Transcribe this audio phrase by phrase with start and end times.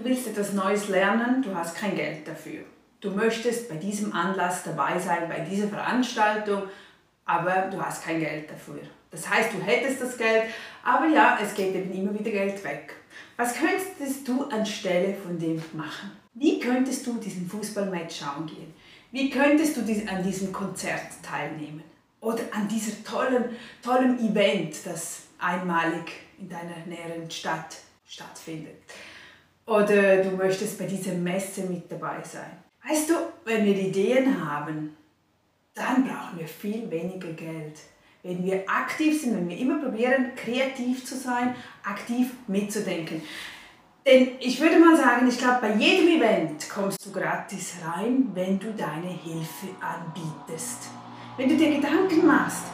[0.00, 2.62] Du willst etwas Neues lernen, du hast kein Geld dafür.
[3.02, 6.62] Du möchtest bei diesem Anlass dabei sein, bei dieser Veranstaltung,
[7.26, 8.80] aber du hast kein Geld dafür.
[9.10, 10.44] Das heißt, du hättest das Geld,
[10.82, 12.94] aber ja, es geht eben immer wieder Geld weg.
[13.36, 16.12] Was könntest du anstelle von dem machen?
[16.32, 18.72] Wie könntest du diesen Fußballmatch schauen gehen?
[19.12, 21.84] Wie könntest du an diesem Konzert teilnehmen?
[22.22, 27.76] Oder an dieser tollen, tollen Event, das einmalig in deiner näheren Stadt
[28.06, 28.78] stattfindet?
[29.66, 32.50] Oder du möchtest bei dieser Messe mit dabei sein?
[32.86, 33.14] Weißt du,
[33.44, 34.96] wenn wir Ideen haben,
[35.74, 37.78] dann brauchen wir viel weniger Geld.
[38.22, 41.54] Wenn wir aktiv sind, wenn wir immer probieren, kreativ zu sein,
[41.84, 43.22] aktiv mitzudenken.
[44.06, 48.58] Denn ich würde mal sagen, ich glaube, bei jedem Event kommst du gratis rein, wenn
[48.58, 50.88] du deine Hilfe anbietest.
[51.36, 52.64] Wenn du dir Gedanken machst,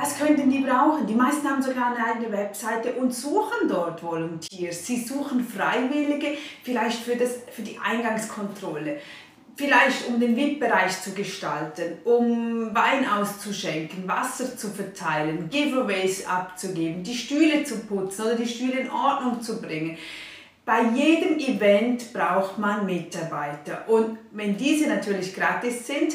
[0.00, 1.06] was könnten die brauchen?
[1.06, 4.86] Die meisten haben sogar eine eigene Webseite und suchen dort Volunteers.
[4.86, 8.98] Sie suchen Freiwillige, vielleicht für, das, für die Eingangskontrolle,
[9.56, 17.14] vielleicht um den VIP-Bereich zu gestalten, um Wein auszuschenken, Wasser zu verteilen, Giveaways abzugeben, die
[17.14, 19.98] Stühle zu putzen oder die Stühle in Ordnung zu bringen.
[20.64, 26.14] Bei jedem Event braucht man Mitarbeiter und wenn diese natürlich gratis sind,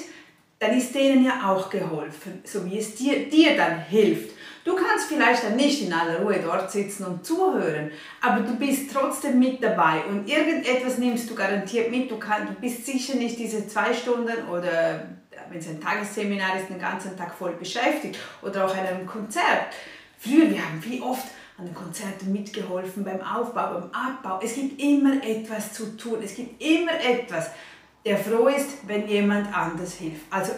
[0.60, 4.36] dann ist denen ja auch geholfen, so wie es dir, dir dann hilft.
[4.64, 8.92] Du kannst vielleicht dann nicht in aller Ruhe dort sitzen und zuhören, aber du bist
[8.92, 12.10] trotzdem mit dabei und irgendetwas nimmst du garantiert mit.
[12.10, 15.08] Du, kann, du bist sicher nicht diese zwei Stunden oder
[15.52, 19.68] wenn es ein Tagesseminar ist, den ganzen Tag voll beschäftigt oder auch an einem Konzert.
[20.18, 24.40] Früher, wir haben wie oft an den Konzerten mitgeholfen, beim Aufbau, beim Abbau.
[24.44, 27.52] Es gibt immer etwas zu tun, es gibt immer etwas,
[28.06, 30.26] der froh ist, wenn jemand anders hilft.
[30.30, 30.54] Also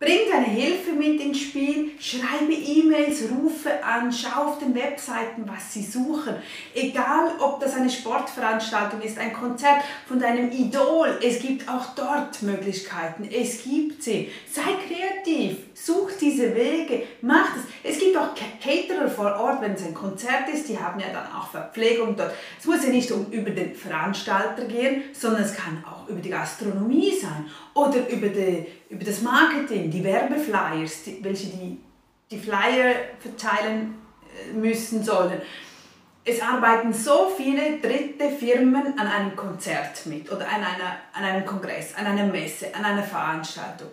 [0.00, 5.74] Bring deine Hilfe mit ins Spiel, schreibe E-Mails, rufe an, schau auf den Webseiten, was
[5.74, 6.36] sie suchen.
[6.74, 12.40] Egal, ob das eine Sportveranstaltung ist, ein Konzert von deinem Idol, es gibt auch dort
[12.40, 13.28] Möglichkeiten.
[13.30, 14.30] Es gibt sie.
[14.50, 15.58] Sei kreativ,
[15.90, 17.64] such diese Wege, mach das.
[17.82, 21.26] Es gibt auch Caterer vor Ort, wenn es ein Konzert ist, die haben ja dann
[21.32, 22.32] auch Verpflegung dort.
[22.58, 26.30] Es muss ja nicht um über den Veranstalter gehen, sondern es kann auch über die
[26.30, 31.78] Gastronomie sein oder über, die, über das Marketing, die Werbeflyers, die, welche die,
[32.30, 35.40] die Flyer verteilen äh, müssen sollen.
[36.22, 41.46] Es arbeiten so viele dritte Firmen an einem Konzert mit oder an, einer, an einem
[41.46, 43.88] Kongress, an einer Messe, an einer Veranstaltung.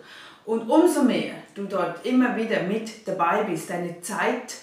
[0.48, 4.54] Und umso mehr du dort immer wieder mit dabei bist, deine Zeit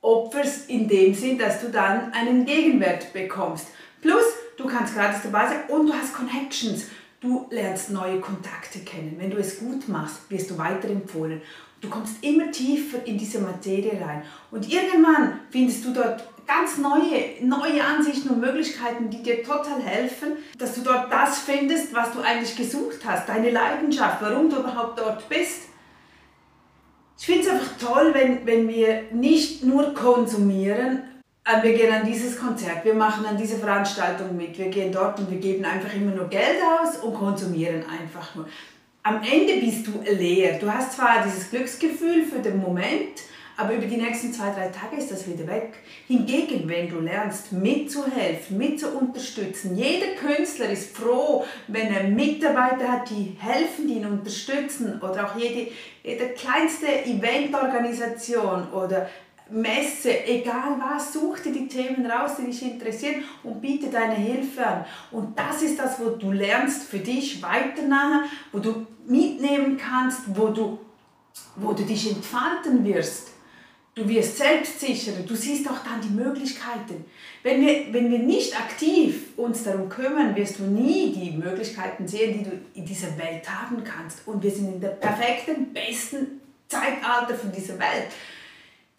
[0.00, 3.66] opferst in dem Sinn, dass du dann einen Gegenwert bekommst.
[4.00, 4.24] Plus,
[4.56, 6.86] du kannst gratis dabei sein und du hast Connections.
[7.20, 9.16] Du lernst neue Kontakte kennen.
[9.18, 11.42] Wenn du es gut machst, wirst du weiterempfohlen.
[11.80, 14.22] Du kommst immer tiefer in diese Materie rein.
[14.50, 20.32] Und irgendwann findest du dort ganz neue, neue Ansichten und Möglichkeiten, die dir total helfen,
[20.58, 24.98] dass du dort das findest, was du eigentlich gesucht hast, deine Leidenschaft, warum du überhaupt
[24.98, 25.68] dort bist.
[27.18, 31.02] Ich finde es einfach toll, wenn, wenn wir nicht nur konsumieren,
[31.44, 35.18] äh, wir gehen an dieses Konzert, wir machen an diese Veranstaltung mit, wir gehen dort
[35.18, 38.46] und wir geben einfach immer nur Geld aus und konsumieren einfach nur.
[39.02, 40.58] Am Ende bist du leer.
[40.58, 43.22] Du hast zwar dieses Glücksgefühl für den Moment,
[43.56, 45.72] aber über die nächsten zwei, drei Tage ist das wieder weg.
[46.06, 53.38] Hingegen, wenn du lernst, mitzuhelfen, mitzuunterstützen, jeder Künstler ist froh, wenn er Mitarbeiter hat, die
[53.38, 55.70] helfen, die ihn unterstützen oder auch jede,
[56.04, 59.08] jede kleinste Eventorganisation oder
[59.50, 64.66] Messe, egal was, such dir die Themen raus, die dich interessieren und biete deine Hilfe
[64.66, 64.84] an.
[65.10, 70.20] Und das ist das, wo du lernst für dich weiter nachher, wo du mitnehmen kannst,
[70.34, 70.78] wo du,
[71.56, 73.28] wo du dich entfalten wirst.
[73.94, 77.04] Du wirst selbstsicherer, du siehst auch dann die Möglichkeiten.
[77.42, 82.38] Wenn wir, wenn wir nicht aktiv uns darum kümmern, wirst du nie die Möglichkeiten sehen,
[82.38, 84.26] die du in dieser Welt haben kannst.
[84.26, 88.06] Und wir sind in der perfekten, besten Zeitalter von dieser Welt.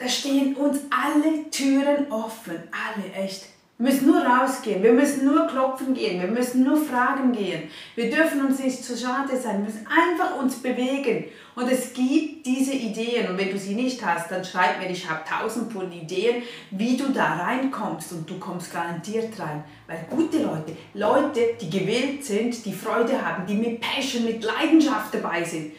[0.01, 3.45] Da stehen uns alle Türen offen, alle echt.
[3.77, 7.69] Wir müssen nur rausgehen, wir müssen nur klopfen gehen, wir müssen nur fragen gehen.
[7.95, 11.25] Wir dürfen uns nicht zu schade sein, wir müssen einfach uns bewegen.
[11.55, 15.07] Und es gibt diese Ideen und wenn du sie nicht hast, dann schreib mir, ich
[15.07, 19.63] habe tausend von Ideen, wie du da reinkommst und du kommst garantiert rein.
[19.85, 25.13] Weil gute Leute, Leute, die gewillt sind, die Freude haben, die mit Passion, mit Leidenschaft
[25.13, 25.73] dabei sind,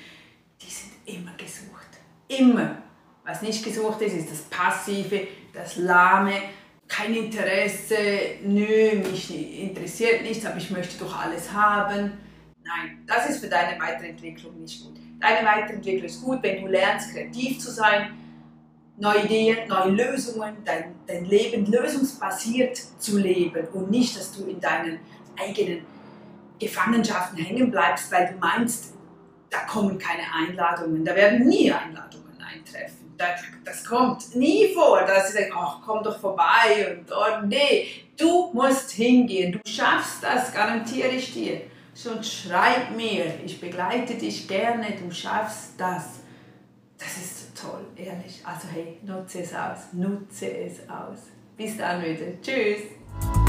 [0.61, 1.89] die sind immer gesucht.
[2.29, 2.83] Immer.
[3.33, 6.35] Was nicht gesucht ist, ist das Passive, das Lahme,
[6.87, 7.97] kein Interesse,
[8.45, 12.13] nö, mich interessiert nichts, aber ich möchte doch alles haben.
[12.63, 14.99] Nein, das ist für deine Weiterentwicklung nicht gut.
[15.19, 18.11] Deine Weiterentwicklung ist gut, wenn du lernst, kreativ zu sein,
[18.99, 24.61] neue Ideen, neue Lösungen, dein, dein Leben lösungsbasiert zu leben und nicht, dass du in
[24.61, 24.99] deinen
[25.41, 25.87] eigenen
[26.59, 28.93] Gefangenschaften hängen bleibst, weil du meinst,
[29.49, 32.22] da kommen keine Einladungen, da werden nie Einladungen
[32.55, 33.15] eintreffen.
[33.65, 38.51] Das, kommt nie vor, dass sie sagen, ach, komm doch vorbei und oh, nee, du
[38.53, 41.61] musst hingehen, du schaffst das, garantiere ich dir.
[41.95, 46.21] Schon schreib mir, ich begleite dich gerne, du schaffst das.
[46.99, 48.41] Das ist so toll, ehrlich.
[48.45, 51.19] Also hey, nutze es aus, nutze es aus.
[51.57, 52.41] Bis dann wieder.
[52.41, 53.42] Tschüss.